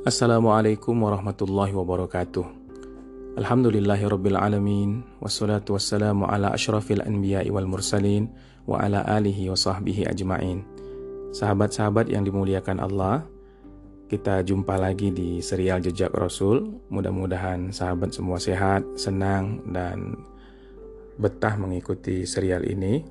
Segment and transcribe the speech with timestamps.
[0.00, 2.48] Assalamualaikum warahmatullahi wabarakatuh.
[3.36, 8.32] Alhamdulillahirabbil alamin wassalatu wassalamu ala asyrafil anbiya'i wal mursalin
[8.64, 10.64] wa ala alihi wa sahbihi ajmain.
[11.36, 13.28] Sahabat-sahabat yang dimuliakan Allah,
[14.08, 16.80] kita jumpa lagi di serial Jejak Rasul.
[16.88, 20.16] Mudah-mudahan sahabat semua sehat, senang dan
[21.20, 23.04] betah mengikuti serial ini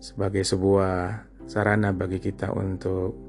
[0.00, 3.20] sebagai sebuah sarana bagi kita untuk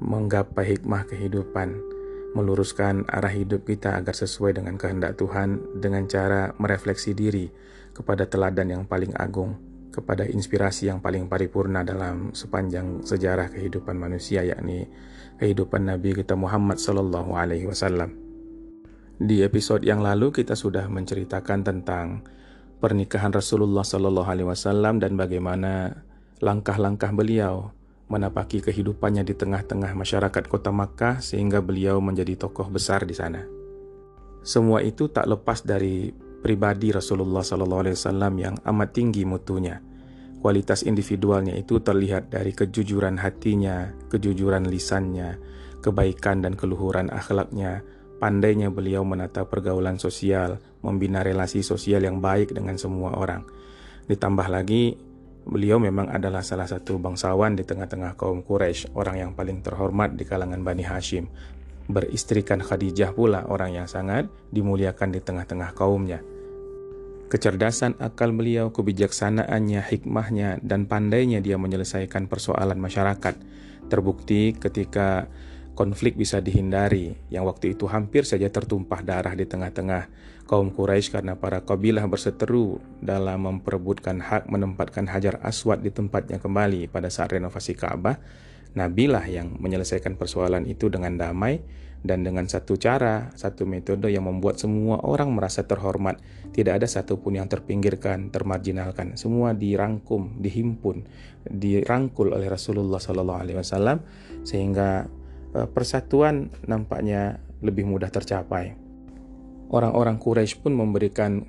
[0.00, 1.95] menggapai hikmah kehidupan
[2.36, 7.48] meluruskan arah hidup kita agar sesuai dengan kehendak Tuhan dengan cara merefleksi diri
[7.96, 9.56] kepada teladan yang paling agung,
[9.88, 14.84] kepada inspirasi yang paling paripurna dalam sepanjang sejarah kehidupan manusia yakni
[15.40, 18.12] kehidupan Nabi kita Muhammad sallallahu alaihi wasallam.
[19.16, 22.28] Di episode yang lalu kita sudah menceritakan tentang
[22.84, 26.04] pernikahan Rasulullah sallallahu alaihi wasallam dan bagaimana
[26.44, 27.75] langkah-langkah beliau
[28.06, 33.42] menapaki kehidupannya di tengah-tengah masyarakat kota Makkah sehingga beliau menjadi tokoh besar di sana.
[34.46, 39.82] Semua itu tak lepas dari pribadi Rasulullah SAW yang amat tinggi mutunya.
[40.38, 45.42] Kualitas individualnya itu terlihat dari kejujuran hatinya, kejujuran lisannya,
[45.82, 47.82] kebaikan dan keluhuran akhlaknya,
[48.22, 53.42] pandainya beliau menata pergaulan sosial, membina relasi sosial yang baik dengan semua orang.
[54.06, 54.94] Ditambah lagi
[55.46, 60.26] Beliau memang adalah salah satu bangsawan di tengah-tengah kaum Quraisy, orang yang paling terhormat di
[60.26, 61.30] kalangan Bani Hashim.
[61.86, 66.18] Beristrikan Khadijah pula orang yang sangat dimuliakan di tengah-tengah kaumnya.
[67.30, 73.34] Kecerdasan akal beliau, kebijaksanaannya, hikmahnya, dan pandainya dia menyelesaikan persoalan masyarakat
[73.86, 75.30] terbukti ketika
[75.78, 80.10] konflik bisa dihindari yang waktu itu hampir saja tertumpah darah di tengah-tengah
[80.46, 86.86] kaum Quraisy karena para kabilah berseteru dalam memperebutkan hak menempatkan Hajar Aswad di tempatnya kembali
[86.86, 88.16] pada saat renovasi Ka'bah.
[88.78, 91.58] Nabilah yang menyelesaikan persoalan itu dengan damai
[92.06, 96.22] dan dengan satu cara, satu metode yang membuat semua orang merasa terhormat.
[96.54, 99.18] Tidak ada satupun yang terpinggirkan, termarginalkan.
[99.18, 101.02] Semua dirangkum, dihimpun,
[101.50, 103.98] dirangkul oleh Rasulullah SAW
[104.46, 105.10] sehingga
[105.56, 108.85] eh, persatuan nampaknya lebih mudah tercapai.
[109.70, 111.42] Orang-orang Quraisy pun memberikan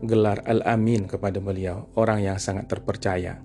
[0.00, 3.40] gelar Al-Amin kepada beliau, orang yang sangat terpercaya.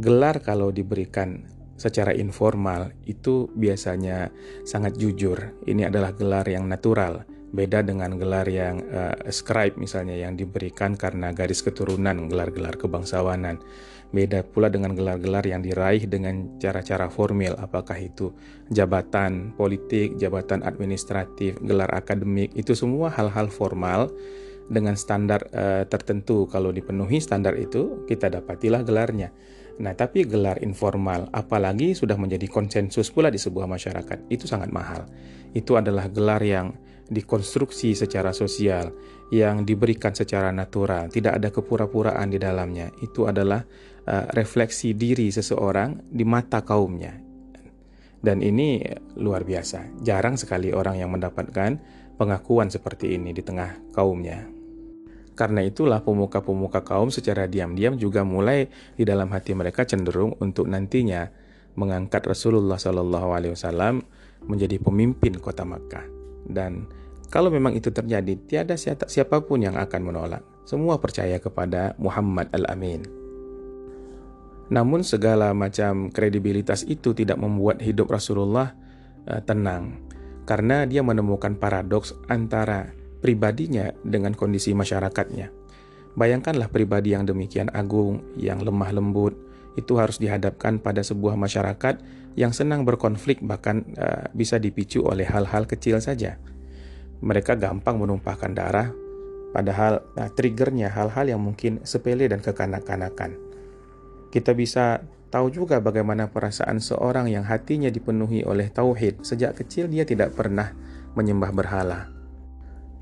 [0.00, 1.44] Gelar kalau diberikan
[1.80, 4.32] secara informal itu biasanya
[4.64, 5.60] sangat jujur.
[5.64, 11.32] Ini adalah gelar yang natural, beda dengan gelar yang uh, scribe misalnya yang diberikan karena
[11.32, 13.60] garis keturunan, gelar-gelar kebangsawanan.
[14.10, 18.34] Beda pula dengan gelar-gelar yang diraih dengan cara-cara formil, apakah itu
[18.74, 24.10] jabatan politik, jabatan administratif, gelar akademik, itu semua hal-hal formal
[24.66, 26.50] dengan standar uh, tertentu.
[26.50, 29.30] Kalau dipenuhi standar itu, kita dapatilah gelarnya.
[29.80, 35.06] Nah, tapi gelar informal, apalagi sudah menjadi konsensus pula di sebuah masyarakat, itu sangat mahal.
[35.54, 36.74] Itu adalah gelar yang
[37.10, 38.94] dikonstruksi secara sosial,
[39.30, 42.90] yang diberikan secara natural, tidak ada kepura-puraan di dalamnya.
[42.98, 43.62] Itu adalah
[44.06, 47.14] uh, refleksi diri seseorang di mata kaumnya.
[48.20, 48.84] Dan ini
[49.16, 50.02] luar biasa.
[50.04, 51.80] Jarang sekali orang yang mendapatkan
[52.20, 54.44] pengakuan seperti ini di tengah kaumnya.
[55.32, 61.32] Karena itulah pemuka-pemuka kaum secara diam-diam juga mulai di dalam hati mereka cenderung untuk nantinya
[61.80, 64.04] mengangkat Rasulullah SAW
[64.44, 66.04] menjadi pemimpin kota Makkah.
[66.44, 66.92] Dan
[67.30, 70.42] kalau memang itu terjadi, tiada siapa pun yang akan menolak.
[70.66, 73.06] Semua percaya kepada Muhammad Al-Amin.
[74.74, 78.74] Namun segala macam kredibilitas itu tidak membuat hidup Rasulullah
[79.30, 80.02] uh, tenang.
[80.42, 82.90] Karena dia menemukan paradoks antara
[83.22, 85.54] pribadinya dengan kondisi masyarakatnya.
[86.18, 89.38] Bayangkanlah pribadi yang demikian agung, yang lemah lembut,
[89.78, 92.02] itu harus dihadapkan pada sebuah masyarakat
[92.34, 96.42] yang senang berkonflik bahkan uh, bisa dipicu oleh hal-hal kecil saja
[97.20, 98.88] mereka gampang menumpahkan darah,
[99.52, 103.36] padahal nah, triggernya hal-hal yang mungkin sepele dan kekanak-kanakan.
[104.30, 109.22] Kita bisa tahu juga bagaimana perasaan seorang yang hatinya dipenuhi oleh tauhid.
[109.26, 110.72] Sejak kecil dia tidak pernah
[111.18, 112.10] menyembah berhala.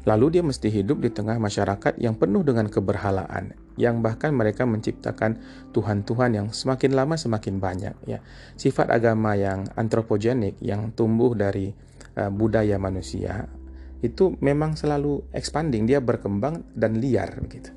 [0.09, 5.37] Lalu dia mesti hidup di tengah masyarakat yang penuh dengan keberhalaan, yang bahkan mereka menciptakan
[5.77, 7.93] tuhan-tuhan yang semakin lama semakin banyak.
[8.09, 8.25] Ya,
[8.57, 11.77] sifat agama yang antropogenik yang tumbuh dari
[12.17, 13.53] uh, budaya manusia
[13.99, 17.75] itu memang selalu expanding, dia berkembang dan liar begitu.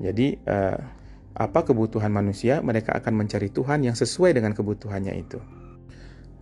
[0.00, 0.78] Jadi uh,
[1.36, 5.38] apa kebutuhan manusia, mereka akan mencari Tuhan yang sesuai dengan kebutuhannya itu.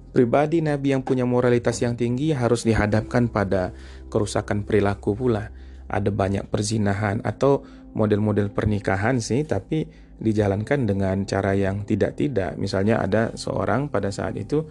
[0.08, 3.76] Pribadi Nabi yang punya moralitas yang tinggi harus dihadapkan pada
[4.08, 5.52] kerusakan perilaku pula.
[5.88, 7.60] Ada banyak perzinahan atau
[7.92, 9.84] model-model pernikahan sih, tapi
[10.19, 12.56] dijalankan dengan cara yang tidak-tidak.
[12.56, 14.66] Misalnya ada seorang pada saat itu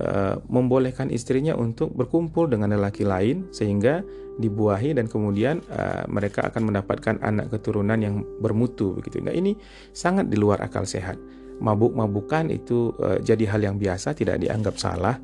[0.00, 4.04] uh, membolehkan istrinya untuk berkumpul dengan lelaki lain sehingga
[4.36, 9.24] dibuahi dan kemudian uh, mereka akan mendapatkan anak keturunan yang bermutu begitu.
[9.24, 9.56] Nah, ini
[9.96, 11.16] sangat di luar akal sehat.
[11.56, 15.16] Mabuk-mabukan itu uh, jadi hal yang biasa, tidak dianggap salah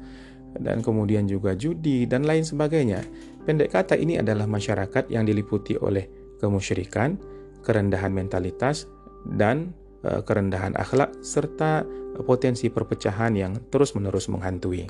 [0.53, 3.05] dan kemudian juga judi dan lain sebagainya.
[3.49, 7.17] Pendek kata ini adalah masyarakat yang diliputi oleh kemusyrikan,
[7.65, 8.85] kerendahan mentalitas
[9.25, 9.73] dan
[10.03, 11.87] kerendahan akhlak serta
[12.21, 14.85] potensi perpecahan yang terus-menerus menghantui.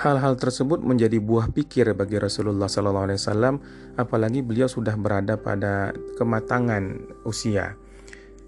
[0.00, 3.60] Hal-hal tersebut menjadi buah pikir bagi Rasulullah SAW,
[4.00, 7.76] apalagi beliau sudah berada pada kematangan usia.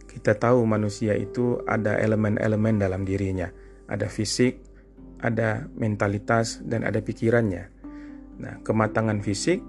[0.08, 3.52] Kita tahu manusia itu ada elemen-elemen dalam dirinya,
[3.84, 4.64] ada fisik,
[5.20, 7.68] ada mentalitas dan ada pikirannya.
[8.40, 9.60] Nah, kematangan fisik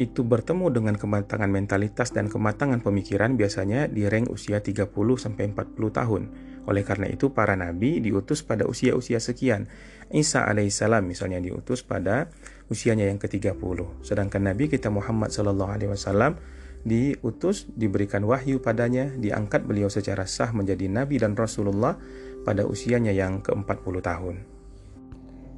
[0.00, 4.88] itu bertemu dengan kematangan mentalitas dan kematangan pemikiran biasanya di rank usia 30
[5.18, 6.22] sampai 40 tahun.
[6.66, 9.66] Oleh karena itu para nabi diutus pada usia-usia sekian.
[10.12, 12.30] Isa alaihissalam misalnya diutus pada
[12.70, 14.04] usianya yang ke-30.
[14.04, 16.38] Sedangkan nabi kita Muhammad sallallahu alaihi wasallam
[16.82, 21.98] diutus, diberikan wahyu padanya, diangkat beliau secara sah menjadi nabi dan rasulullah
[22.42, 24.36] pada usianya yang ke-40 tahun.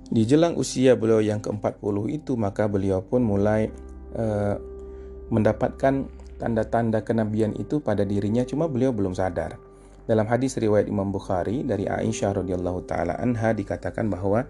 [0.05, 3.73] Di jelang usia beliau yang ke-40 itu maka beliau pun mulai
[4.15, 4.57] uh,
[5.33, 6.05] mendapatkan
[6.37, 9.57] tanda-tanda kenabian itu pada dirinya cuma beliau belum sadar.
[10.05, 14.45] Dalam hadis riwayat Imam Bukhari dari Aisyah radhiyallahu taala anha dikatakan bahwa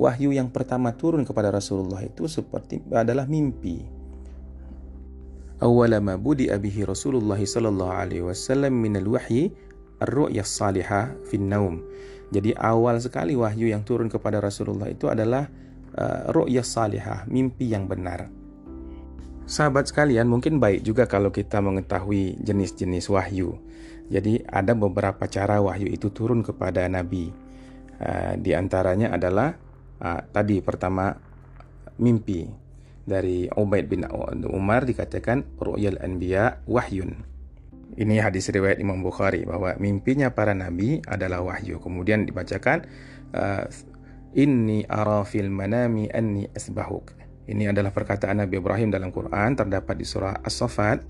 [0.00, 3.84] wahyu yang pertama turun kepada Rasulullah itu seperti adalah mimpi.
[5.60, 9.52] Awwala ma budi abihi Rasulullah sallallahu alaihi wasallam min al-wahyi
[10.00, 11.84] ar-ru'ya salihah fin naum.
[12.32, 15.46] Jadi awal sekali wahyu yang turun kepada Rasulullah itu adalah
[15.94, 18.26] uh, ru'yah salihah, mimpi yang benar.
[19.44, 23.60] Sahabat sekalian, mungkin baik juga kalau kita mengetahui jenis-jenis wahyu.
[24.08, 27.28] Jadi ada beberapa cara wahyu itu turun kepada Nabi.
[28.00, 29.54] Uh, di antaranya adalah
[30.00, 31.12] uh, tadi pertama
[32.00, 32.48] mimpi
[33.04, 34.08] dari Ubaid bin
[34.48, 37.22] Umar dikatakan ru'yal anbiya wahyun.
[37.94, 41.78] Ini hadis riwayat Imam Bukhari bahwa mimpinya para nabi adalah wahyu.
[41.78, 42.88] Kemudian dibacakan
[43.36, 43.68] uh,
[44.34, 47.14] Inni ara fil manami anni asbahuk.
[47.44, 51.04] Ini adalah perkataan Nabi Ibrahim dalam Quran terdapat di surah As-Saffat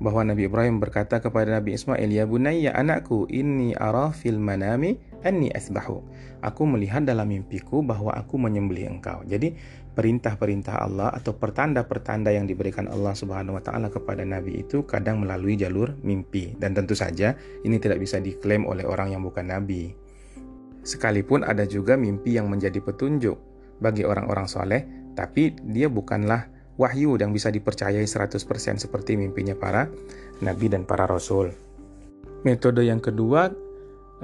[0.00, 5.52] bahwa Nabi Ibrahim berkata kepada Nabi Ismail, "Ya bunayya anakku, inni ara fil manami anni
[5.52, 6.00] asbahu."
[6.40, 9.20] Aku melihat dalam mimpiku bahwa aku menyembelih engkau.
[9.28, 9.52] Jadi
[9.92, 15.60] perintah-perintah Allah atau pertanda-pertanda yang diberikan Allah Subhanahu wa taala kepada nabi itu kadang melalui
[15.60, 17.36] jalur mimpi dan tentu saja
[17.66, 19.92] ini tidak bisa diklaim oleh orang yang bukan nabi.
[20.80, 23.36] Sekalipun ada juga mimpi yang menjadi petunjuk
[23.84, 24.80] bagi orang-orang soleh,
[25.14, 26.48] tapi dia bukanlah
[26.80, 28.40] wahyu yang bisa dipercayai 100%
[28.80, 29.90] seperti mimpinya para
[30.40, 31.52] nabi dan para rasul.
[32.40, 33.52] Metode yang kedua,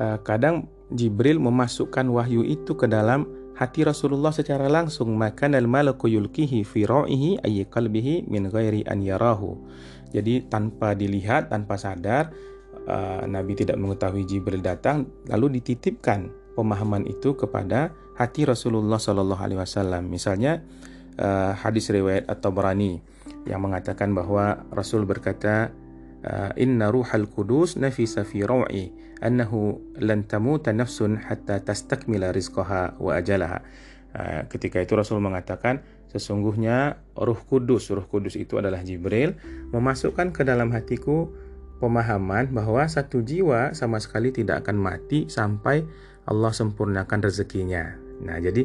[0.00, 3.26] eh, kadang Jibril memasukkan wahyu itu ke dalam
[3.58, 9.02] hati Rasulullah secara langsung maka al malaku yulkihi fi ra'ihi ay qalbihi min ghairi an
[9.02, 9.58] yarahu.
[10.14, 12.30] Jadi tanpa dilihat, tanpa sadar
[12.86, 19.60] uh, Nabi tidak mengetahui Jibril datang lalu dititipkan pemahaman itu kepada hati Rasulullah Shallallahu alaihi
[19.60, 20.08] wasallam.
[20.08, 20.64] Misalnya
[21.20, 23.00] uh, hadis riwayat At-Tabrani
[23.46, 25.70] yang mengatakan bahwa Rasul berkata
[26.24, 28.90] uh, inna ruhal kudus nafisa fi raw'i
[29.20, 33.60] annahu lan tamuta nafsun hatta tastakmila rizqaha wa ajalaha.
[34.16, 39.36] Uh, ketika itu Rasul mengatakan sesungguhnya Ruh Kudus, Ruh Kudus itu adalah Jibril
[39.76, 41.28] memasukkan ke dalam hatiku
[41.76, 45.84] pemahaman bahwa satu jiwa sama sekali tidak akan mati sampai
[46.24, 48.05] Allah sempurnakan rezekinya.
[48.22, 48.64] Nah, jadi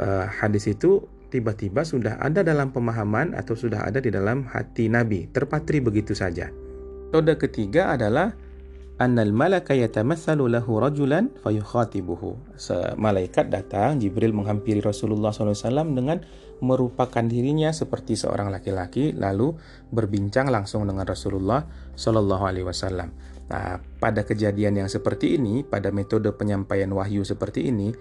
[0.00, 5.26] uh, hadis itu tiba-tiba sudah ada dalam pemahaman atau sudah ada di dalam hati Nabi,
[5.28, 6.48] terpatri begitu saja.
[7.06, 8.34] Metode ketiga adalah
[8.96, 12.56] annal malaka yatamatsalu lahu rajulan fayukhatibuhu.
[12.96, 16.20] Malaikat datang, Jibril menghampiri Rasulullah SAW dengan
[16.60, 19.52] merupakan dirinya seperti seorang laki-laki lalu
[19.92, 23.12] berbincang langsung dengan Rasulullah Shallallahu alaihi wasallam.
[23.46, 27.94] Nah, pada kejadian yang seperti ini, pada metode penyampaian wahyu seperti ini,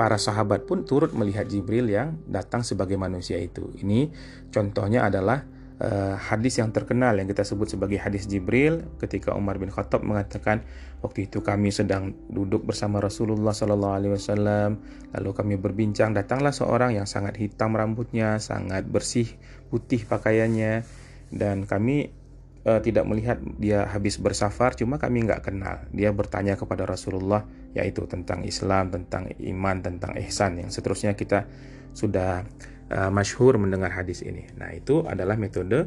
[0.00, 3.68] para sahabat pun turut melihat Jibril yang datang sebagai manusia itu.
[3.84, 4.08] Ini
[4.48, 5.44] contohnya adalah
[5.76, 10.64] uh, hadis yang terkenal yang kita sebut sebagai hadis Jibril ketika Umar bin Khattab mengatakan
[11.04, 14.80] waktu itu kami sedang duduk bersama Rasulullah Sallallahu Alaihi Wasallam.
[15.12, 19.28] Lalu kami berbincang datanglah seorang yang sangat hitam rambutnya sangat bersih
[19.68, 20.80] putih pakaiannya.
[21.28, 22.08] Dan kami
[22.64, 25.84] uh, tidak melihat dia habis bersafar cuma kami nggak kenal.
[25.92, 31.46] Dia bertanya kepada Rasulullah yaitu tentang Islam tentang iman tentang ihsan yang seterusnya kita
[31.94, 32.42] sudah
[32.90, 34.46] uh, masyhur mendengar hadis ini.
[34.58, 35.86] Nah, itu adalah metode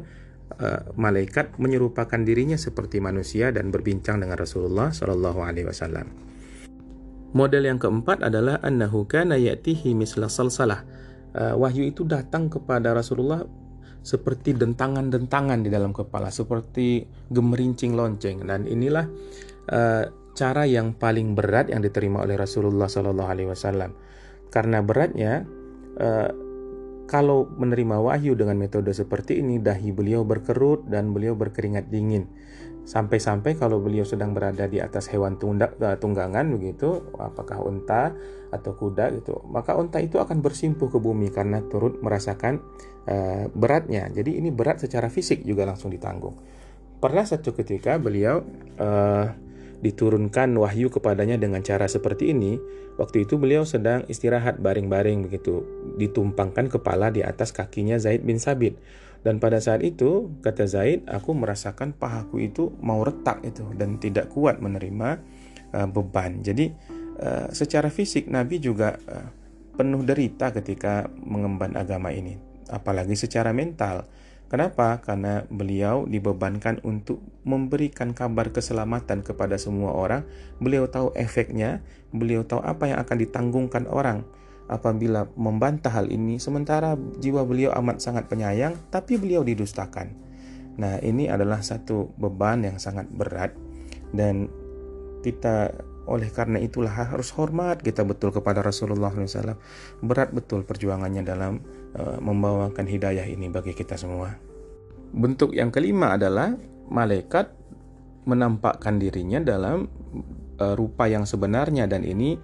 [0.60, 6.08] uh, malaikat menyerupakan dirinya seperti manusia dan berbincang dengan Rasulullah Shallallahu alaihi wasallam.
[7.34, 10.86] Model yang keempat adalah annahu kana ya'tihi misla salsalah.
[11.34, 13.42] Uh, wahyu itu datang kepada Rasulullah
[14.04, 17.02] seperti dentangan-dentangan di dalam kepala, seperti
[17.34, 18.46] gemerincing lonceng.
[18.46, 19.02] Dan inilah
[19.66, 23.94] uh, cara yang paling berat yang diterima oleh Rasulullah Sallallahu Alaihi Wasallam.
[24.50, 25.46] Karena beratnya,
[25.98, 26.30] uh,
[27.04, 32.26] kalau menerima wahyu dengan metode seperti ini, dahi beliau berkerut dan beliau berkeringat dingin.
[32.84, 38.12] Sampai-sampai kalau beliau sedang berada di atas hewan eh, tunggangan begitu, apakah unta
[38.52, 42.60] atau kuda gitu, maka unta itu akan bersimpuh ke bumi karena turut merasakan
[43.08, 44.06] uh, beratnya.
[44.12, 46.38] Jadi ini berat secara fisik juga langsung ditanggung.
[47.02, 48.44] Pernah satu ketika beliau
[48.78, 49.26] uh,
[49.84, 52.56] diturunkan wahyu kepadanya dengan cara seperti ini.
[52.96, 55.60] Waktu itu beliau sedang istirahat baring-baring begitu,
[56.00, 58.80] ditumpangkan kepala di atas kakinya Zaid bin Sabit.
[59.20, 64.32] Dan pada saat itu, kata Zaid, aku merasakan pahaku itu mau retak itu dan tidak
[64.32, 65.20] kuat menerima
[65.76, 66.40] uh, beban.
[66.40, 66.72] Jadi
[67.20, 69.28] uh, secara fisik Nabi juga uh,
[69.74, 72.36] penuh derita ketika mengemban agama ini,
[72.70, 74.06] apalagi secara mental.
[74.54, 75.02] Kenapa?
[75.02, 80.22] Karena beliau dibebankan untuk memberikan kabar keselamatan kepada semua orang.
[80.62, 81.82] Beliau tahu efeknya,
[82.14, 84.22] beliau tahu apa yang akan ditanggungkan orang
[84.70, 90.14] apabila membantah hal ini sementara jiwa beliau amat sangat penyayang tapi beliau didustakan.
[90.78, 93.58] Nah, ini adalah satu beban yang sangat berat
[94.14, 94.46] dan
[95.26, 95.74] kita
[96.06, 99.58] oleh karena itulah harus hormat kita betul kepada Rasulullah SAW.
[99.98, 101.58] Berat betul perjuangannya dalam
[101.94, 104.34] membawakan hidayah ini bagi kita semua.
[105.14, 106.50] Bentuk yang kelima adalah
[106.90, 107.54] malaikat
[108.26, 109.86] menampakkan dirinya dalam
[110.58, 112.34] uh, rupa yang sebenarnya dan ini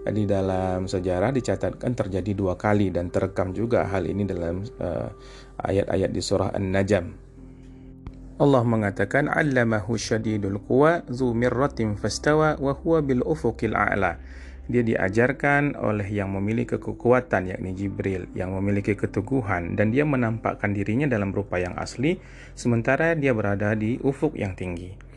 [0.00, 4.64] di dalam sejarah dicatatkan terjadi dua kali dan terekam juga hal ini dalam
[5.60, 7.06] ayat-ayat di surah An-Najm.
[8.40, 14.16] Allah mengatakan allamahu syadidul quwa zu mirratin fastawa wa huwa bil ufuqil a'la.
[14.66, 21.08] Dia diajarkan oleh yang memiliki kekuatan yakni Jibril yang memiliki keteguhan dan dia menampakkan dirinya
[21.08, 22.20] dalam rupa yang asli
[22.52, 25.10] sementara dia berada di ufuk yang tinggi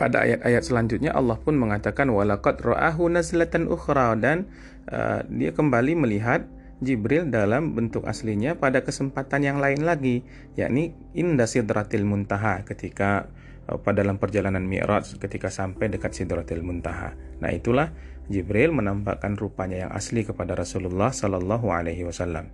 [0.00, 4.48] pada ayat-ayat selanjutnya Allah pun mengatakan walaqad ra'ahu nazlatan ukhra dan
[4.88, 6.48] uh, dia kembali melihat
[6.80, 10.24] Jibril dalam bentuk aslinya pada kesempatan yang lain lagi
[10.56, 13.28] yakni inda sidratil muntaha ketika
[13.68, 17.12] uh, pada dalam perjalanan Mi'raj ketika sampai dekat sidratil muntaha.
[17.44, 17.92] Nah, itulah
[18.30, 22.46] Jibril menampakkan rupanya yang asli kepada Rasulullah sallallahu alaihi wasallam.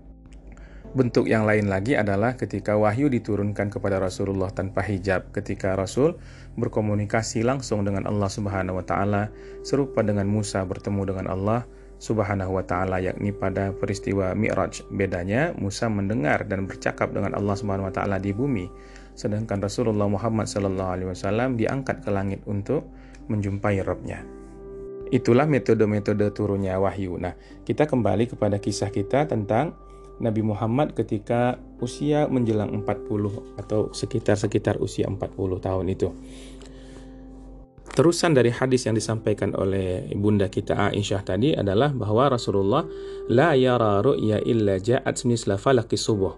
[0.96, 6.16] Bentuk yang lain lagi adalah ketika wahyu diturunkan kepada Rasulullah tanpa hijab, ketika Rasul
[6.56, 9.28] berkomunikasi langsung dengan Allah Subhanahu wa taala
[9.60, 11.68] serupa dengan Musa bertemu dengan Allah
[12.00, 14.88] Subhanahu wa taala yakni pada peristiwa Mi'raj.
[14.88, 18.64] Bedanya Musa mendengar dan bercakap dengan Allah Subhanahu wa taala di bumi,
[19.12, 22.88] sedangkan Rasulullah Muhammad sallallahu alaihi wasallam diangkat ke langit untuk
[23.28, 24.45] menjumpai Rabbnya.
[25.06, 27.14] Itulah metode-metode turunnya wahyu.
[27.14, 29.78] Nah, kita kembali kepada kisah kita tentang
[30.18, 36.08] Nabi Muhammad ketika usia menjelang 40 atau sekitar-sekitar usia 40 tahun itu.
[37.96, 42.84] Terusan dari hadis yang disampaikan oleh bunda kita Aisyah tadi adalah bahwa Rasulullah
[43.32, 46.36] la yara ru'ya illa ja'at misla falaki subuh.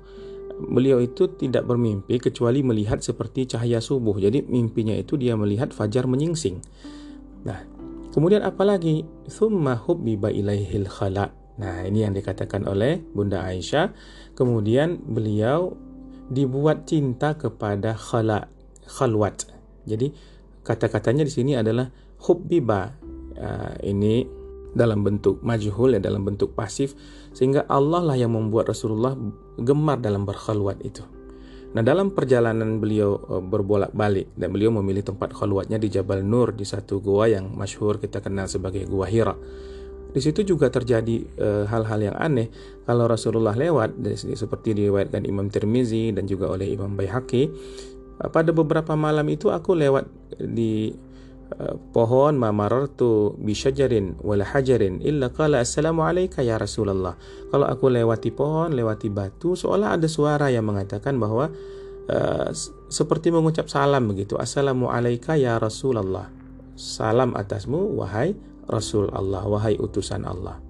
[0.59, 4.19] Beliau itu tidak bermimpi kecuali melihat seperti cahaya subuh.
[4.23, 6.63] Jadi mimpinya itu dia melihat fajar menyingsing.
[7.43, 7.63] Nah,
[8.13, 9.05] kemudian apalagi?
[9.29, 13.91] Thumma hubbiba ilaihil khala' Nah, ini yang dikatakan oleh Bunda Aisyah.
[14.39, 15.75] Kemudian beliau
[16.31, 18.47] dibuat cinta kepada khala,
[18.87, 19.51] khalwat.
[19.83, 20.15] Jadi
[20.63, 21.91] kata-katanya di sini adalah
[22.25, 22.95] hubbiba.
[23.39, 24.27] Uh, ini
[24.75, 26.99] dalam bentuk majhul ya dalam bentuk pasif
[27.31, 29.15] sehingga Allah lah yang membuat Rasulullah
[29.59, 31.07] gemar dalam berkhalwat itu.
[31.69, 36.65] Nah, dalam perjalanan beliau uh, berbolak-balik dan beliau memilih tempat khalwatnya di Jabal Nur di
[36.65, 39.37] satu gua yang masyhur kita kenal sebagai Gua Hira.
[40.09, 42.49] Di situ juga terjadi eh, hal-hal uh, yang aneh
[42.89, 47.53] kalau Rasulullah lewat seperti diriwayatkan Imam Tirmizi dan juga oleh Imam Baihaqi
[48.25, 50.09] uh, pada beberapa malam itu aku lewat
[50.41, 50.97] di
[51.57, 57.17] uh, pohon mamarartu bisyajarin wala hajarin illa qala assalamu alayka ya Rasulullah.
[57.49, 61.49] Kalau aku lewati pohon, lewati batu seolah ada suara yang mengatakan bahwa
[62.09, 62.49] uh,
[62.89, 64.37] seperti mengucap salam begitu.
[64.37, 66.29] Assalamu alayka ya Rasulullah.
[66.79, 68.39] Salam atasmu wahai
[68.69, 70.61] Rasul Allah, wahai utusan Allah.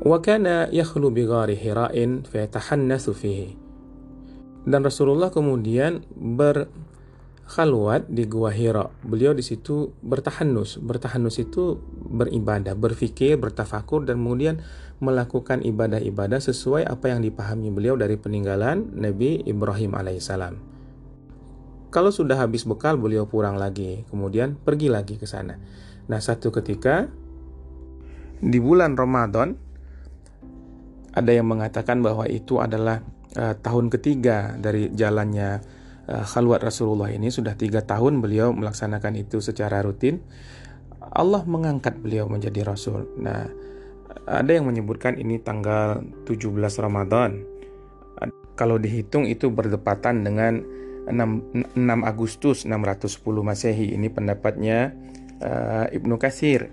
[0.00, 3.50] Wa kana yakhlu bi ghari Hira'in fayatahannatsu fihi.
[4.66, 6.02] Dan Rasulullah kemudian
[7.46, 8.90] berkhalwat di Gua Hira.
[9.06, 10.82] Beliau di situ bertahanus.
[10.82, 11.78] Bertahanus itu
[12.10, 14.66] beribadah, berfikir, bertafakur dan kemudian
[14.98, 20.58] melakukan ibadah-ibadah sesuai apa yang dipahami beliau dari peninggalan Nabi Ibrahim alaihissalam.
[21.94, 25.54] Kalau sudah habis bekal, beliau pulang lagi, kemudian pergi lagi ke sana.
[26.10, 27.06] Nah, satu ketika
[28.42, 29.54] di bulan Ramadan
[31.14, 33.06] ada yang mengatakan bahwa itu adalah
[33.38, 35.75] uh, tahun ketiga dari jalannya
[36.06, 40.22] khalwat Rasulullah ini sudah tiga tahun beliau melaksanakan itu secara rutin.
[41.02, 43.06] Allah mengangkat beliau menjadi Rasul.
[43.18, 43.46] Nah,
[44.26, 46.50] ada yang menyebutkan ini tanggal 17
[46.82, 47.42] Ramadan.
[48.56, 50.64] Kalau dihitung itu berdepatan dengan
[51.06, 53.94] 6, 6 Agustus 610 Masehi.
[53.94, 54.90] Ini pendapatnya
[55.44, 56.72] uh, Ibnu Katsir.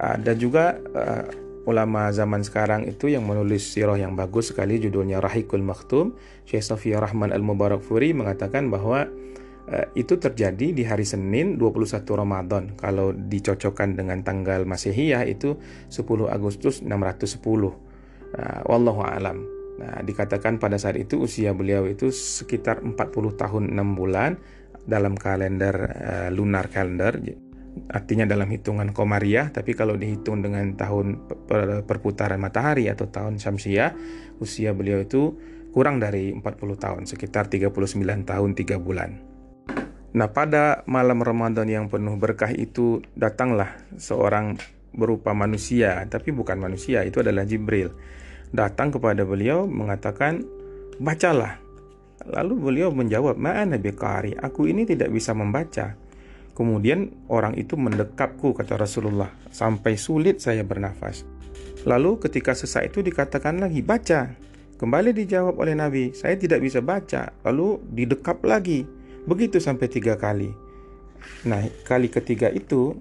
[0.00, 1.24] Ada juga uh,
[1.68, 6.18] ulama zaman sekarang itu yang menulis sirah yang bagus sekali judulnya Rahikul Maktum
[6.52, 9.08] Syekh Safiyah Rahman Al-Mubarakfuri mengatakan bahwa
[9.72, 12.76] uh, itu terjadi di hari Senin 21 Ramadan.
[12.76, 15.56] Kalau dicocokkan dengan tanggal Masehiyah itu
[15.88, 17.72] 10 Agustus 610 uh,
[18.68, 19.40] wallahu alam.
[19.80, 23.00] Nah dikatakan pada saat itu usia beliau itu sekitar 40
[23.40, 24.36] tahun 6 bulan
[24.84, 27.16] dalam kalender uh, lunar calendar
[27.88, 31.24] artinya dalam hitungan komariah tapi kalau dihitung dengan tahun
[31.88, 33.96] perputaran matahari atau tahun syamsiah
[34.44, 35.32] usia beliau itu
[35.72, 36.44] kurang dari 40
[36.76, 37.72] tahun sekitar 39
[38.28, 39.10] tahun 3 bulan
[40.12, 44.60] nah pada malam Ramadan yang penuh berkah itu datanglah seorang
[44.92, 47.96] berupa manusia tapi bukan manusia itu adalah Jibril
[48.52, 50.44] datang kepada beliau mengatakan
[51.00, 51.56] bacalah
[52.28, 55.96] lalu beliau menjawab ma'ana biqari aku ini tidak bisa membaca
[56.52, 61.24] Kemudian orang itu mendekapku kata Rasulullah sampai sulit saya bernafas.
[61.88, 64.36] Lalu ketika sesak itu dikatakan lagi baca.
[64.82, 67.30] Kembali dijawab oleh Nabi, saya tidak bisa baca.
[67.46, 68.82] Lalu didekap lagi.
[69.30, 70.50] Begitu sampai tiga kali.
[71.46, 72.98] Nah, kali ketiga itu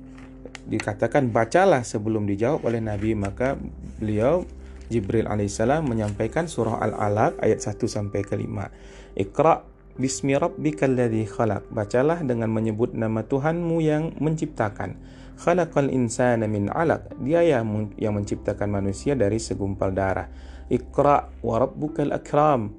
[0.69, 3.17] dikatakan bacalah sebelum dijawab oleh Nabi.
[3.17, 3.57] Maka
[3.97, 4.45] beliau
[4.93, 9.17] Jibril alaihissalam menyampaikan surah Al-Alaq ayat 1 sampai ke 5.
[9.17, 11.67] Iqra Bismi rabbikal ladzi khalaq.
[11.73, 14.95] Bacalah dengan menyebut nama Tuhanmu yang menciptakan.
[15.35, 17.11] Khalaqal insana min 'alaq.
[17.19, 20.29] Dia yang yang menciptakan manusia dari segumpal darah.
[20.71, 22.71] Iqra wa rabbukal akram.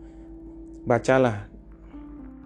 [0.89, 1.53] Bacalah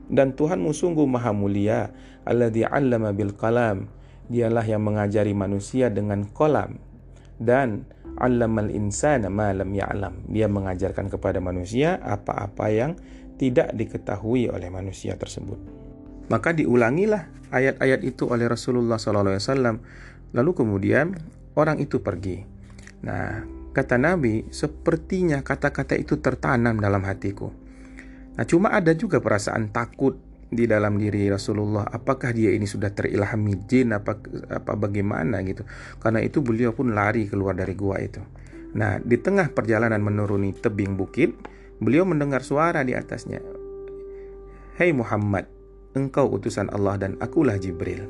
[0.07, 1.90] dan Tuhanmu sungguh maha mulia.
[2.27, 3.90] Alladzi 'allama bil qalam.
[4.27, 6.83] Dialah yang mengajari manusia dengan kolam
[7.38, 7.87] dan
[8.18, 10.27] allamal insana ma lam ya'lam.
[10.27, 12.99] Dia mengajarkan kepada manusia apa-apa yang
[13.38, 15.61] tidak diketahui oleh manusia tersebut.
[16.27, 19.79] Maka diulangilah ayat-ayat itu oleh Rasulullah SAW.
[20.35, 21.14] Lalu kemudian
[21.55, 22.42] orang itu pergi.
[23.07, 27.53] Nah, kata Nabi, sepertinya kata-kata itu tertanam dalam hatiku.
[28.41, 30.17] Nah, cuma ada juga perasaan takut
[30.49, 31.85] di dalam diri Rasulullah.
[31.85, 34.17] Apakah dia ini sudah terilhami jin apa
[34.49, 35.69] apa bagaimana gitu.
[36.01, 38.25] Karena itu beliau pun lari keluar dari gua itu.
[38.73, 41.33] Nah, di tengah perjalanan menuruni tebing bukit,
[41.77, 43.45] Beliau mendengar suara di atasnya.
[44.81, 45.45] Hei Muhammad,
[45.93, 48.09] engkau utusan Allah dan akulah Jibril.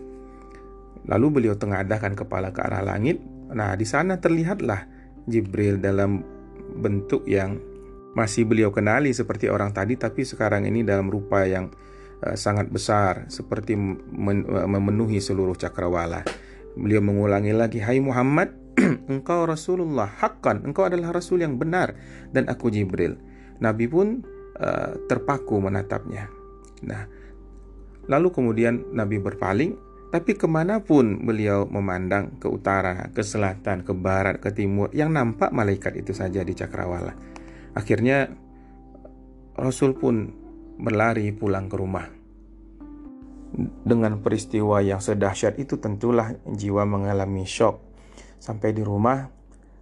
[1.10, 3.18] Lalu beliau tengadahkan kepala ke arah langit.
[3.50, 4.86] Nah, di sana terlihatlah
[5.26, 6.22] Jibril dalam
[6.78, 7.58] bentuk yang
[8.16, 11.68] masih beliau kenali seperti orang tadi, tapi sekarang ini dalam rupa yang
[12.24, 16.24] uh, sangat besar, seperti uh, memenuhi seluruh cakrawala.
[16.76, 18.56] Beliau mengulangi lagi, Hai Muhammad,
[19.12, 21.92] engkau Rasulullah, hakkan, engkau adalah Rasul yang benar,
[22.32, 23.20] dan aku Jibril.
[23.60, 24.24] Nabi pun
[24.56, 26.28] uh, terpaku menatapnya.
[26.84, 27.04] Nah,
[28.08, 33.92] lalu kemudian Nabi berpaling, tapi ke mana pun beliau memandang ke utara, ke selatan, ke
[33.92, 37.12] barat, ke timur, yang nampak malaikat itu saja di cakrawala.
[37.74, 38.30] Akhirnya
[39.56, 40.30] Rasul pun
[40.78, 42.06] berlari pulang ke rumah.
[43.86, 47.82] Dengan peristiwa yang sedahsyat itu tentulah jiwa mengalami shock.
[48.38, 49.36] Sampai di rumah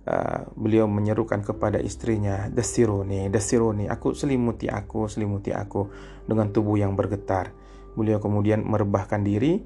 [0.05, 5.89] Uh, beliau menyerukan kepada istrinya, Desironi, Desironi, aku selimuti aku, selimuti aku
[6.29, 7.57] dengan tubuh yang bergetar.
[7.97, 9.65] Beliau kemudian merebahkan diri,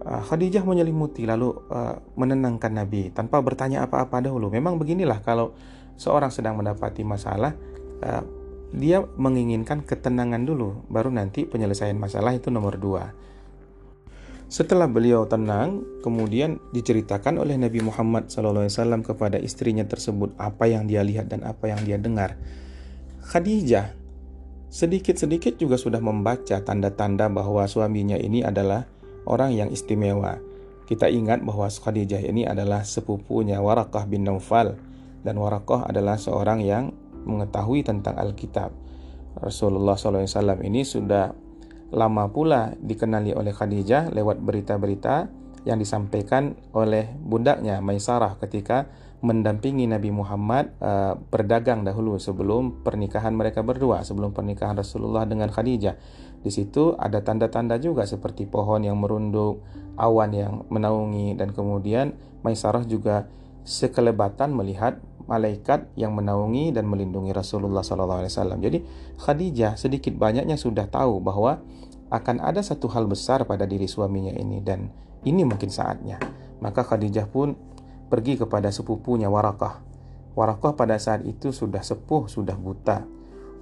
[0.00, 4.48] Khadijah menyelimuti lalu uh, menenangkan Nabi tanpa bertanya apa-apa dahulu.
[4.48, 5.52] Memang beginilah kalau
[6.00, 7.52] seorang sedang mendapati masalah,
[8.00, 8.24] uh,
[8.72, 13.12] dia menginginkan ketenangan dulu, baru nanti penyelesaian masalah itu nomor dua.
[14.50, 18.66] Setelah beliau tenang, kemudian diceritakan oleh Nabi Muhammad SAW
[19.06, 22.34] kepada istrinya tersebut apa yang dia lihat dan apa yang dia dengar.
[23.30, 23.94] Khadijah
[24.70, 28.86] sedikit-sedikit juga sudah membaca tanda-tanda bahwa suaminya ini adalah
[29.26, 30.40] orang yang istimewa.
[30.88, 34.74] Kita ingat bahwa Khadijah ini adalah sepupunya Warakah bin Naufal
[35.22, 36.90] dan Warakah adalah seorang yang
[37.22, 38.74] mengetahui tentang Alkitab.
[39.38, 41.30] Rasulullah SAW ini sudah
[41.94, 45.30] lama pula dikenali oleh Khadijah lewat berita-berita
[45.62, 48.88] yang disampaikan oleh bundaknya Maisarah ketika
[49.20, 55.96] mendampingi Nabi Muhammad uh, berdagang dahulu sebelum pernikahan mereka berdua, sebelum pernikahan Rasulullah dengan Khadijah.
[56.40, 59.60] Di situ ada tanda-tanda juga seperti pohon yang merunduk,
[60.00, 63.28] awan yang menaungi dan kemudian Maisarah juga
[63.68, 64.96] sekelebatan melihat
[65.28, 68.58] malaikat yang menaungi dan melindungi Rasulullah SAW.
[68.58, 68.82] Jadi
[69.20, 71.60] Khadijah sedikit banyaknya sudah tahu bahwa
[72.10, 74.90] akan ada satu hal besar pada diri suaminya ini dan
[75.22, 76.18] ini mungkin saatnya.
[76.58, 77.54] Maka Khadijah pun
[78.10, 79.80] pergi kepada sepupunya Warakah.
[80.34, 83.06] Warakah pada saat itu sudah sepuh, sudah buta.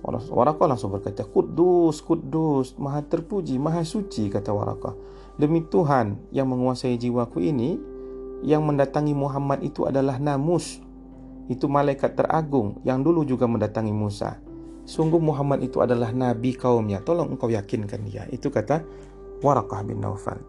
[0.04, 4.96] Warakah langsung berkata, Kudus, Kudus, maha terpuji, maha suci, kata Warakah.
[5.36, 7.76] Demi Tuhan yang menguasai jiwaku ini,
[8.42, 10.80] yang mendatangi Muhammad itu adalah Namus.
[11.48, 14.36] Itu malaikat teragung yang dulu juga mendatangi Musa.
[14.88, 17.04] Sungguh Muhammad itu adalah nabi kaumnya.
[17.04, 18.24] Tolong engkau yakinkan dia.
[18.32, 18.84] Itu kata
[19.44, 20.40] Warakah bin Naufal.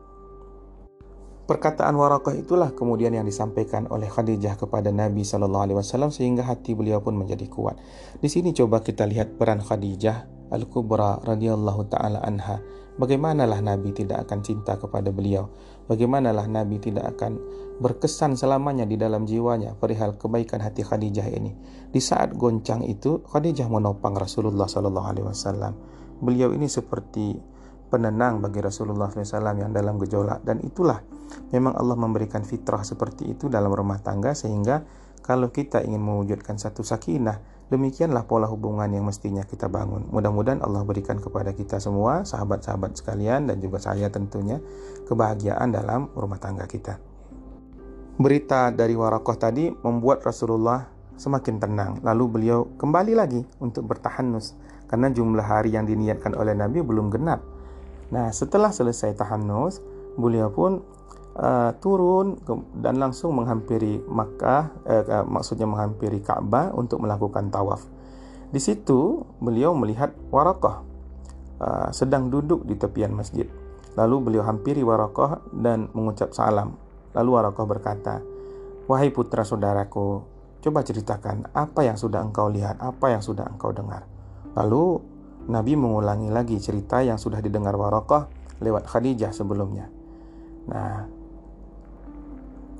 [1.49, 6.77] Perkataan Warakah itulah kemudian yang disampaikan oleh Khadijah kepada Nabi Shallallahu Alaihi Wasallam sehingga hati
[6.77, 7.73] beliau pun menjadi kuat.
[8.21, 12.61] Di sini coba kita lihat peran Khadijah Al-Kubra radhiyallahu taala anha.
[13.01, 15.49] Bagaimanalah Nabi tidak akan cinta kepada beliau?
[15.89, 17.41] Bagaimanalah Nabi tidak akan
[17.81, 21.57] berkesan selamanya di dalam jiwanya perihal kebaikan hati Khadijah ini?
[21.89, 25.73] Di saat goncang itu, Khadijah menopang Rasulullah Shallallahu Alaihi Wasallam.
[26.21, 27.41] Beliau ini seperti
[27.89, 30.45] penenang bagi Rasulullah SAW yang dalam gejolak.
[30.45, 31.01] Dan itulah
[31.49, 34.85] memang Allah memberikan fitrah seperti itu dalam rumah tangga sehingga
[35.25, 40.09] kalau kita ingin mewujudkan satu sakinah demikianlah pola hubungan yang mestinya kita bangun.
[40.09, 44.57] Mudah-mudahan Allah berikan kepada kita semua sahabat-sahabat sekalian dan juga saya tentunya
[45.05, 46.97] kebahagiaan dalam rumah tangga kita.
[48.19, 50.83] Berita dari Warakoh tadi membuat Rasulullah
[51.15, 51.91] semakin tenang.
[52.03, 54.57] Lalu beliau kembali lagi untuk bertahanus.
[54.89, 57.58] Karena jumlah hari yang diniatkan oleh Nabi belum genap
[58.09, 59.81] Nah, setelah selesai tahannus,
[60.17, 60.81] beliau pun
[61.37, 67.85] uh, turun ke, dan langsung menghampiri Makkah, uh, uh, maksudnya menghampiri Ka'bah untuk melakukan tawaf.
[68.49, 70.81] Di situ beliau melihat Warakah
[71.61, 73.45] uh, sedang duduk di tepian masjid.
[73.93, 76.73] Lalu beliau hampiri Warakah dan mengucap salam.
[77.13, 78.15] Lalu Warakah berkata,
[78.89, 80.25] "Wahai putra saudaraku,
[80.65, 84.09] coba ceritakan apa yang sudah engkau lihat, apa yang sudah engkau dengar."
[84.57, 84.97] Lalu
[85.49, 88.29] Nabi mengulangi lagi cerita yang sudah didengar Warokoh
[88.61, 89.89] lewat Khadijah sebelumnya.
[90.69, 91.09] Nah,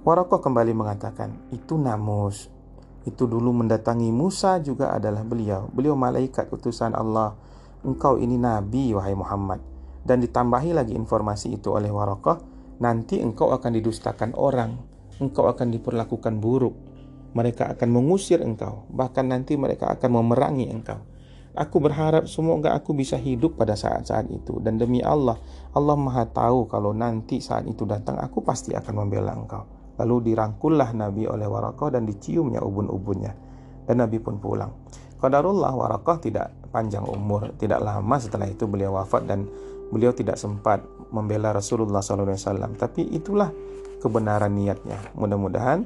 [0.06, 2.48] Warokoh kembali mengatakan, itu Namus,
[3.10, 5.66] itu dulu mendatangi Musa juga adalah beliau.
[5.74, 7.34] Beliau malaikat utusan Allah.
[7.82, 9.60] Engkau ini Nabi, wahai Muhammad.
[10.06, 12.38] Dan ditambahi lagi informasi itu oleh Warokoh,
[12.80, 14.78] nanti engkau akan didustakan orang.
[15.18, 16.78] Engkau akan diperlakukan buruk.
[17.34, 18.86] Mereka akan mengusir engkau.
[18.94, 21.02] Bahkan nanti mereka akan memerangi engkau.
[21.60, 25.36] Aku berharap semoga aku bisa hidup pada saat-saat itu dan demi Allah,
[25.76, 29.68] Allah Maha tahu kalau nanti saat itu datang aku pasti akan membela engkau.
[30.00, 33.36] Lalu dirangkullah Nabi oleh Warakah dan diciumnya ubun-ubunnya
[33.84, 34.72] dan Nabi pun pulang.
[35.20, 39.44] Qadarullah Warakah tidak panjang umur, tidak lama setelah itu beliau wafat dan
[39.92, 40.80] beliau tidak sempat
[41.12, 42.80] membela Rasulullah SAW.
[42.80, 43.52] Tapi itulah
[44.00, 45.12] kebenaran niatnya.
[45.20, 45.84] Mudah-mudahan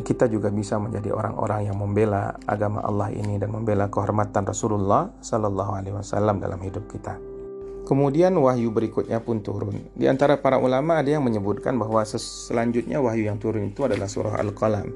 [0.00, 5.72] kita juga bisa menjadi orang-orang yang membela agama Allah ini dan membela kehormatan Rasulullah Sallallahu
[5.76, 7.20] Alaihi Wasallam dalam hidup kita.
[7.82, 9.92] Kemudian wahyu berikutnya pun turun.
[9.92, 14.40] Di antara para ulama ada yang menyebutkan bahwa selanjutnya wahyu yang turun itu adalah surah
[14.40, 14.88] Al-Qalam.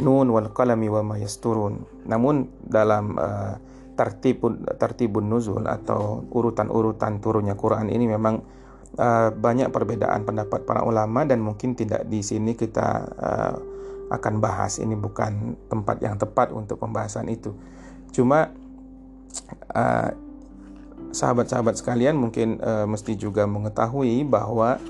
[0.00, 2.06] Nun wal qalami wa ma yasturun.
[2.08, 3.54] Namun dalam uh,
[3.94, 8.42] tertibun tertibun nuzul atau urutan-urutan turunnya Quran ini memang
[8.98, 12.86] uh, banyak perbedaan pendapat para ulama dan mungkin tidak di sini kita
[13.20, 13.54] uh,
[14.12, 17.56] akan bahas ini bukan tempat yang tepat untuk pembahasan itu
[18.12, 18.52] cuma
[19.74, 20.10] uh,
[21.14, 24.82] sahabat-sahabat sekalian mungkin uh, mesti juga mengetahui bahwa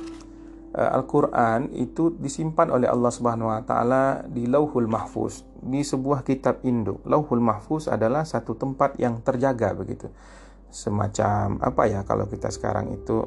[0.75, 6.61] uh, Al-Qur'an itu disimpan oleh Allah Subhanahu wa taala di Lauhul Mahfuz di sebuah kitab
[6.65, 7.01] induk.
[7.09, 10.13] Lauhul Mahfuz adalah satu tempat yang terjaga begitu.
[10.69, 13.25] Semacam apa ya kalau kita sekarang itu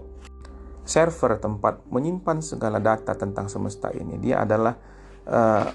[0.88, 4.20] server tempat menyimpan segala data tentang semesta ini.
[4.22, 4.76] Dia adalah
[5.28, 5.68] uh,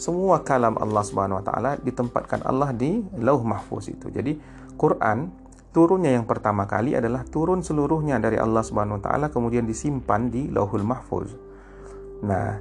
[0.00, 4.08] semua kalam Allah Subhanahu wa taala ditempatkan Allah di Lauh Mahfuz itu.
[4.08, 4.36] Jadi
[4.80, 5.28] Quran
[5.70, 10.50] turunnya yang pertama kali adalah turun seluruhnya dari Allah Subhanahu wa taala kemudian disimpan di
[10.50, 11.30] Lauhul Mahfuz.
[12.26, 12.58] Nah,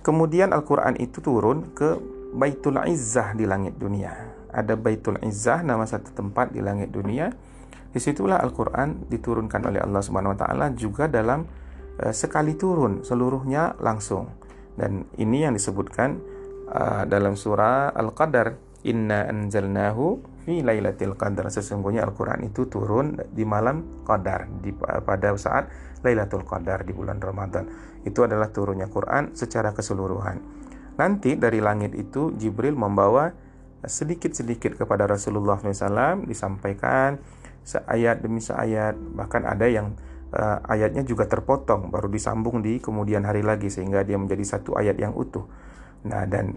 [0.00, 1.98] kemudian Al-Qur'an itu turun ke
[2.30, 4.14] Baitul Izzah di langit dunia.
[4.54, 7.34] Ada Baitul Izzah nama satu tempat di langit dunia.
[7.90, 11.42] Di situlah Al-Quran diturunkan oleh Allah Subhanahu Wa Taala juga dalam
[11.98, 14.30] uh, sekali turun seluruhnya langsung.
[14.80, 16.16] Dan ini yang disebutkan
[16.72, 18.56] uh, dalam surah Al-Qadar,
[18.88, 25.68] "Inna anzalnahu fi lailatul qadar." Sesungguhnya Al-Qur'an itu turun di malam Qadar, di pada saat
[26.00, 27.68] Lailatul Qadar di bulan Ramadan.
[28.08, 30.40] Itu adalah turunnya Quran secara keseluruhan.
[30.96, 33.28] Nanti dari langit itu Jibril membawa
[33.84, 37.20] sedikit-sedikit kepada Rasulullah SAW disampaikan
[37.64, 39.96] seayat demi seayat bahkan ada yang
[40.34, 44.98] uh, ayatnya juga terpotong baru disambung di kemudian hari lagi sehingga dia menjadi satu ayat
[44.98, 45.46] yang utuh.
[46.06, 46.56] Nah dan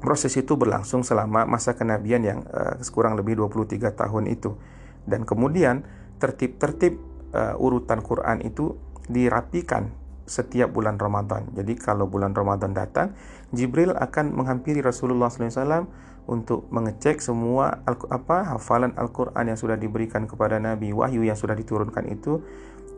[0.00, 4.56] proses itu berlangsung selama masa kenabian yang uh, kurang lebih 23 tahun itu
[5.04, 5.84] dan kemudian
[6.20, 6.96] tertib-tertib
[7.32, 8.76] uh, urutan Quran itu
[9.08, 9.92] dirapikan
[10.30, 11.50] setiap bulan Ramadan.
[11.58, 13.18] Jadi kalau bulan Ramadan datang,
[13.50, 15.90] Jibril akan menghampiri Rasulullah SAW
[16.30, 22.06] untuk mengecek semua apa hafalan Al-Quran yang sudah diberikan kepada Nabi, wahyu yang sudah diturunkan
[22.06, 22.38] itu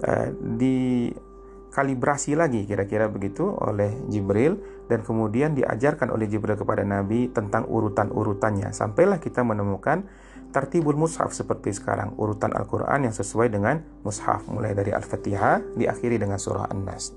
[0.06, 4.58] uh, dikalibrasi lagi kira-kira begitu oleh Jibril
[4.90, 8.74] dan kemudian diajarkan oleh Jibril kepada Nabi tentang urutan-urutannya.
[8.76, 10.04] Sampailah kita menemukan
[10.52, 16.36] tartibul mushaf seperti sekarang urutan Al-Quran yang sesuai dengan mushaf mulai dari Al-Fatihah diakhiri dengan
[16.36, 17.16] surah An-Nas.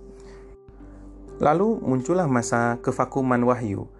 [1.43, 3.91] Lalu muncullah masa kevakuman wahyu.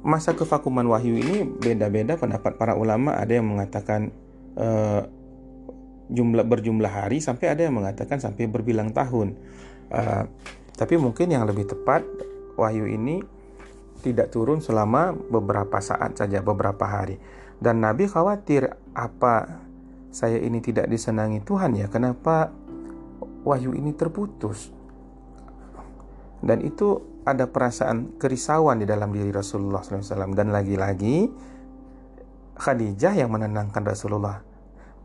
[0.00, 3.12] Masa kevakuman wahyu ini beda-beda pendapat para ulama.
[3.20, 4.08] Ada yang mengatakan
[4.56, 5.04] uh,
[6.06, 9.34] jumlah berjumlah hari sampai ada yang mengatakan sampai berbilang tahun.
[9.90, 10.24] Uh,
[10.76, 12.04] tapi mungkin yang lebih tepat
[12.58, 13.24] wahyu ini
[14.04, 17.18] tidak turun selama beberapa saat saja beberapa hari.
[17.56, 19.64] Dan Nabi khawatir apa
[20.12, 21.88] saya ini tidak disenangi Tuhan ya?
[21.88, 22.52] Kenapa
[23.42, 24.70] wahyu ini terputus?
[26.44, 31.26] Dan itu ada perasaan kerisauan di dalam diri Rasulullah SAW dan lagi-lagi
[32.56, 34.45] Khadijah yang menenangkan Rasulullah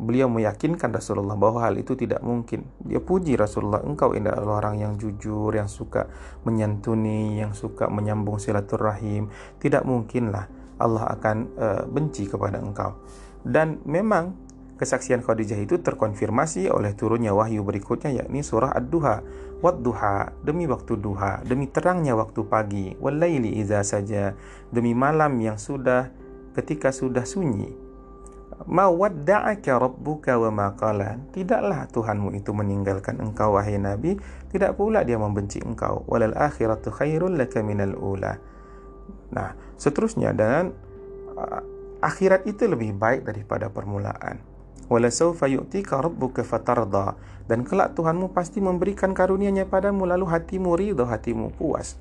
[0.02, 2.66] beliau meyakinkan Rasulullah bahwa hal itu tidak mungkin.
[2.82, 6.10] Dia puji Rasulullah, engkau ini adalah orang yang jujur, yang suka
[6.42, 9.30] menyantuni, yang suka menyambung silaturahim.
[9.62, 10.50] Tidak mungkinlah
[10.82, 12.98] Allah akan uh, benci kepada engkau.
[13.46, 14.34] Dan memang
[14.82, 19.22] kesaksian Khadijah itu terkonfirmasi oleh turunnya wahyu berikutnya yakni surah Ad-Duha.
[19.62, 24.34] Wad-duha demi waktu duha, demi terangnya waktu pagi, walaili iza saja,
[24.74, 26.10] demi malam yang sudah
[26.58, 27.91] ketika sudah sunyi.
[28.70, 31.18] Ma wadda'aka rabbuka wa ma qala.
[31.34, 34.20] Tidaklah Tuhanmu itu meninggalkan engkau wahai Nabi,
[34.54, 36.06] tidak pula dia membenci engkau.
[36.06, 38.38] Walal akhiratu khairul laka minal ula.
[39.32, 40.76] Nah, seterusnya dan
[41.34, 41.62] uh,
[42.04, 44.44] akhirat itu lebih baik daripada permulaan.
[44.92, 47.16] Wala sawfa yu'tika rabbuka fatarda
[47.48, 51.96] dan kelak Tuhanmu pasti memberikan karunia-Nya padamu lalu hatimu ridha, hatimu puas.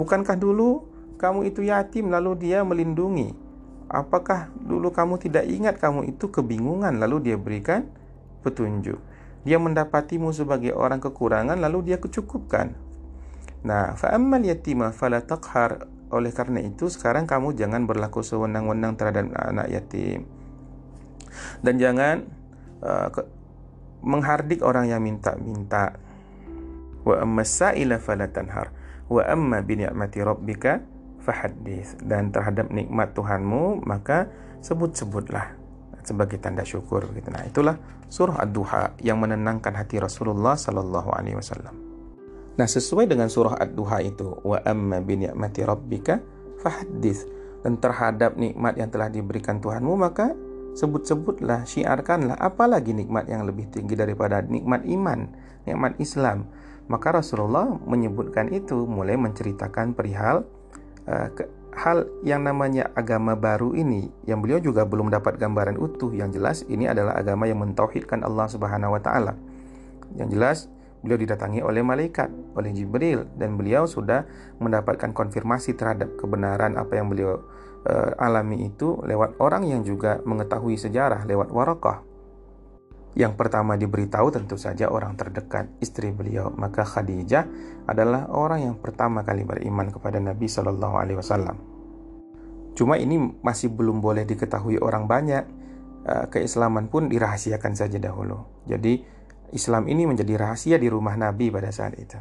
[0.00, 0.88] Bukankah dulu
[1.20, 3.51] kamu itu yatim lalu dia melindungi?
[3.92, 7.92] Apakah dulu kamu tidak ingat kamu itu kebingungan lalu dia berikan
[8.40, 8.96] petunjuk?
[9.44, 12.72] Dia mendapatimu sebagai orang kekurangan lalu dia kecukupkan.
[13.68, 19.68] Nah, fa'ammal yatima fala taqhar oleh karena itu sekarang kamu jangan berlaku sewenang-wenang terhadap anak
[19.68, 20.24] yatim.
[21.60, 22.24] Dan jangan
[22.80, 23.28] uh, ke,
[24.00, 26.00] menghardik orang yang minta-minta.
[27.04, 28.72] Wa amma sa'ila fala tanhar
[29.12, 30.80] wa amma bi ni'mati rabbika
[31.22, 32.02] fahaddits.
[32.02, 34.26] Dan terhadap nikmat Tuhanmu maka
[34.58, 35.62] sebut-sebutlah
[36.02, 37.30] sebagai tanda syukur gitu.
[37.30, 37.76] Nah, itulah
[38.10, 41.74] surah Ad-Duha yang menenangkan hati Rasulullah sallallahu alaihi wasallam.
[42.58, 46.20] Nah, sesuai dengan surah Ad-Duha itu, wa amma bi ni'mati rabbika
[46.60, 47.24] fahaddits.
[47.62, 50.34] Dan terhadap nikmat yang telah diberikan Tuhanmu maka
[50.74, 55.30] sebut-sebutlah, syiarkanlah apalagi nikmat yang lebih tinggi daripada nikmat iman,
[55.64, 56.50] nikmat Islam.
[56.90, 60.42] Maka Rasulullah menyebutkan itu mulai menceritakan perihal
[61.06, 66.28] ke, hal yang namanya agama baru ini yang beliau juga belum dapat gambaran utuh yang
[66.28, 69.34] jelas ini adalah agama yang mentauhidkan Allah Subhanahu wa taala.
[70.14, 70.58] Yang jelas
[71.02, 74.28] beliau didatangi oleh malaikat, oleh Jibril dan beliau sudah
[74.62, 77.42] mendapatkan konfirmasi terhadap kebenaran apa yang beliau
[77.88, 82.11] uh, alami itu lewat orang yang juga mengetahui sejarah lewat warakah.
[83.12, 87.44] Yang pertama diberitahu tentu saja orang terdekat istri beliau, maka Khadijah
[87.84, 91.56] adalah orang yang pertama kali beriman kepada Nabi Shallallahu Alaihi Wasallam.
[92.72, 95.44] Cuma ini masih belum boleh diketahui orang banyak.
[96.02, 98.64] Eh, keislaman pun dirahasiakan saja dahulu.
[98.64, 99.04] Jadi
[99.52, 102.16] Islam ini menjadi rahasia di rumah Nabi pada saat itu.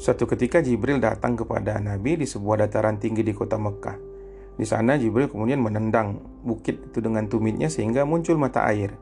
[0.00, 4.13] Suatu ketika Jibril datang kepada Nabi di sebuah dataran tinggi di kota Mekah.
[4.54, 8.94] Di sana Jibril kemudian menendang bukit itu dengan tumitnya sehingga muncul mata air.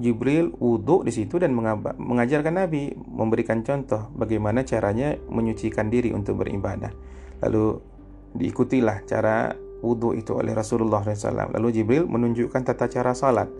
[0.00, 1.52] Jibril wudhu di situ dan
[2.00, 6.90] mengajarkan Nabi memberikan contoh bagaimana caranya menyucikan diri untuk beribadah.
[7.44, 7.76] Lalu
[8.34, 9.52] diikutilah cara
[9.84, 11.52] wudhu itu oleh Rasulullah SAW.
[11.52, 13.52] Lalu Jibril menunjukkan tata cara salat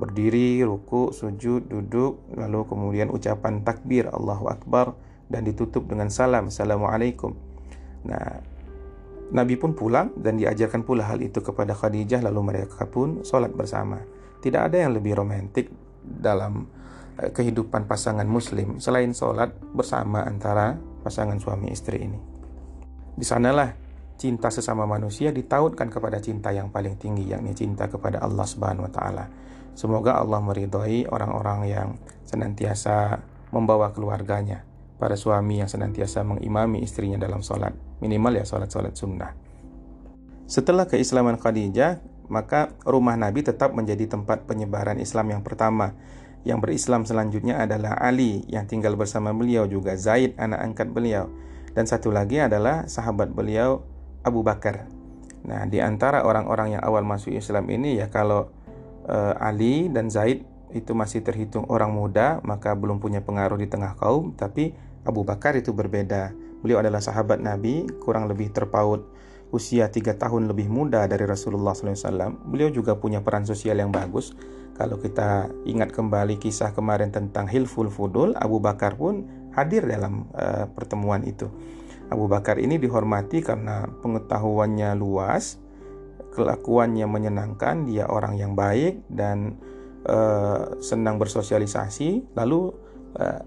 [0.00, 4.98] berdiri, ruku, sujud, duduk, lalu kemudian ucapan takbir Allahu Akbar
[5.30, 7.36] dan ditutup dengan salam Assalamualaikum.
[8.08, 8.42] Nah,
[9.32, 13.96] Nabi pun pulang dan diajarkan pula hal itu kepada Khadijah lalu mereka pun sholat bersama.
[14.44, 15.72] Tidak ada yang lebih romantik
[16.04, 16.68] dalam
[17.16, 22.20] eh, kehidupan pasangan muslim selain sholat bersama antara pasangan suami istri ini.
[23.16, 23.72] Di sanalah
[24.20, 28.92] cinta sesama manusia ditautkan kepada cinta yang paling tinggi yakni cinta kepada Allah Subhanahu wa
[28.92, 29.24] taala.
[29.72, 31.88] Semoga Allah meridhoi orang-orang yang
[32.28, 33.16] senantiasa
[33.48, 34.64] membawa keluarganya,
[34.96, 39.32] para suami yang senantiasa mengimami istrinya dalam sholat, minimal ya sholat-sholat sunnah.
[40.48, 42.02] Setelah keislaman Khadijah,
[42.32, 45.96] maka rumah Nabi tetap menjadi tempat penyebaran Islam yang pertama.
[46.42, 51.30] Yang berislam selanjutnya adalah Ali yang tinggal bersama beliau juga Zaid anak angkat beliau
[51.72, 53.84] dan satu lagi adalah sahabat beliau
[54.22, 54.86] Abu Bakar.
[55.42, 58.52] Nah, di antara orang-orang yang awal masuk Islam ini ya kalau
[59.08, 63.94] uh, Ali dan Zaid itu masih terhitung orang muda, maka belum punya pengaruh di tengah
[63.96, 64.74] kaum, tapi
[65.06, 66.34] Abu Bakar itu berbeda.
[66.62, 69.06] Beliau adalah sahabat Nabi, kurang lebih terpaut
[69.52, 74.32] usia tiga tahun lebih muda dari Rasulullah SAW, beliau juga punya peran sosial yang bagus.
[74.72, 80.64] Kalau kita ingat kembali kisah kemarin tentang Hilful Fudul, Abu Bakar pun hadir dalam uh,
[80.72, 81.52] pertemuan itu.
[82.08, 85.60] Abu Bakar ini dihormati karena pengetahuannya luas,
[86.32, 89.60] kelakuannya menyenangkan, dia orang yang baik dan
[90.06, 92.72] uh, senang bersosialisasi, lalu
[93.18, 93.42] uh,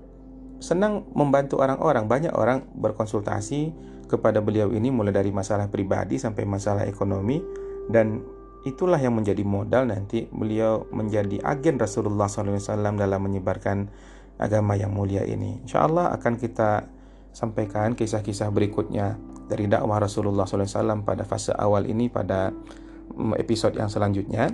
[0.59, 2.07] senang membantu orang-orang.
[2.07, 3.73] Banyak orang berkonsultasi
[4.05, 7.41] kepada beliau ini mulai dari masalah pribadi sampai masalah ekonomi
[7.89, 8.21] dan
[8.65, 13.89] itulah yang menjadi modal nanti beliau menjadi agen Rasulullah SAW dalam menyebarkan
[14.41, 15.61] agama yang mulia ini.
[15.63, 16.89] Insya Allah akan kita
[17.35, 22.49] sampaikan kisah-kisah berikutnya dari dakwah Rasulullah SAW pada fase awal ini pada
[23.13, 24.49] mm, episode yang selanjutnya.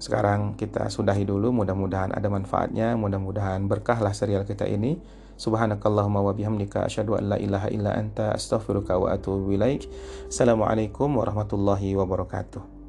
[0.00, 4.96] Sekarang kita sudahi dulu, mudah-mudahan ada manfaatnya, mudah-mudahan berkahlah serial kita ini.
[5.36, 9.84] Subhanakallahumma wa bihamdika asyhadu an la ilaha illa anta astaghfiruka wa atubu ilaik.
[10.32, 12.79] Assalamualaikum warahmatullahi wabarakatuh.